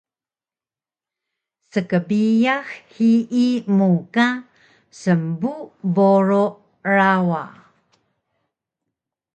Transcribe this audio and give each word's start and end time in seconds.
Skbiyax 1.73 2.67
hiyi 2.93 3.47
mu 3.77 3.87
ka 4.13 4.27
smbu 5.01 5.51
boru 5.95 6.45
rawa 6.95 7.43